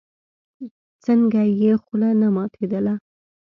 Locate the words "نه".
2.21-2.27